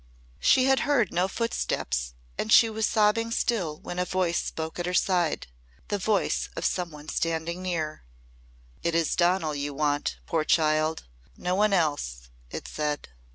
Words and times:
She 0.39 0.63
had 0.65 0.79
heard 0.79 1.13
no 1.13 1.27
footsteps 1.27 2.15
and 2.35 2.51
she 2.51 2.71
was 2.71 2.87
sobbing 2.87 3.29
still 3.29 3.79
when 3.81 3.99
a 3.99 4.03
voice 4.05 4.39
spoke 4.41 4.79
at 4.79 4.87
her 4.87 4.95
side 4.95 5.45
the 5.89 5.99
voice 5.99 6.49
of 6.55 6.65
some 6.65 6.89
one 6.89 7.07
standing 7.07 7.61
near. 7.61 8.03
"It 8.81 8.95
is 8.95 9.15
Donal 9.15 9.53
you 9.53 9.75
want, 9.75 10.17
poor 10.25 10.43
child 10.43 11.03
no 11.37 11.53
one 11.53 11.71
else," 11.71 12.31
it 12.49 12.67
said. 12.67 13.09